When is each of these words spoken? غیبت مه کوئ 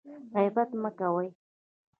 غیبت 0.35 0.69
مه 0.81 0.89
کوئ 0.99 1.27